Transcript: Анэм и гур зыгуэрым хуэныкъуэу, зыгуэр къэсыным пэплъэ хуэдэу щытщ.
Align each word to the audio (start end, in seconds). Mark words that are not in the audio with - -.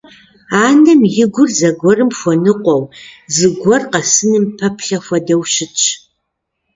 Анэм 0.65 1.01
и 1.23 1.25
гур 1.33 1.49
зыгуэрым 1.57 2.11
хуэныкъуэу, 2.17 2.83
зыгуэр 3.35 3.83
къэсыным 3.91 4.45
пэплъэ 4.57 4.97
хуэдэу 5.05 5.41
щытщ. 5.53 5.83